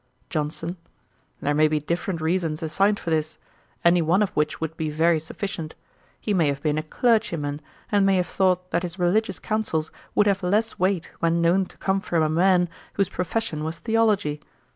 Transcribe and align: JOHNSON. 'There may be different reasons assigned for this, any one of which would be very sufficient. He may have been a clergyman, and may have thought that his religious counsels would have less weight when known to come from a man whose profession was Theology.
JOHNSON. 0.31 0.77
'There 1.43 1.53
may 1.53 1.67
be 1.67 1.77
different 1.77 2.21
reasons 2.21 2.63
assigned 2.63 2.99
for 2.99 3.11
this, 3.11 3.37
any 3.85 4.01
one 4.01 4.23
of 4.23 4.31
which 4.31 4.59
would 4.59 4.75
be 4.75 4.89
very 4.89 5.19
sufficient. 5.19 5.75
He 6.19 6.33
may 6.33 6.47
have 6.47 6.59
been 6.63 6.79
a 6.79 6.81
clergyman, 6.81 7.61
and 7.91 8.03
may 8.03 8.15
have 8.15 8.25
thought 8.25 8.71
that 8.71 8.81
his 8.81 8.97
religious 8.97 9.37
counsels 9.37 9.91
would 10.15 10.25
have 10.25 10.41
less 10.41 10.79
weight 10.79 11.11
when 11.19 11.39
known 11.39 11.67
to 11.67 11.77
come 11.77 12.01
from 12.01 12.23
a 12.23 12.29
man 12.29 12.67
whose 12.95 13.09
profession 13.09 13.63
was 13.63 13.77
Theology. 13.77 14.41